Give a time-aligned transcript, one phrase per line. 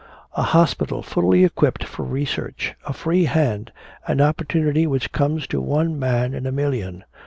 [0.33, 3.71] A hospital fully equipped for research, a free hand,
[4.07, 7.03] an opportunity which comes to one man in a million!